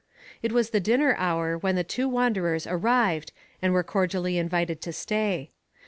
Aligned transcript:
It 0.41 0.51
was 0.51 0.71
the 0.71 0.79
dinner 0.79 1.13
hour 1.19 1.55
when 1.59 1.75
the 1.75 1.83
two 1.83 2.09
wanderers 2.09 2.65
arrived 2.65 3.33
and 3.61 3.71
were 3.71 3.83
cordially 3.83 4.39
invited 4.39 4.81
to 4.81 4.91
stay. 4.91 5.51